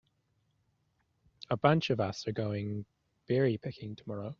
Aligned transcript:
A 1.51 1.57
bunch 1.57 1.89
of 1.91 1.99
us 1.99 2.27
are 2.27 2.31
going 2.31 2.85
berry 3.27 3.57
picking 3.57 3.95
tomorrow. 3.95 4.29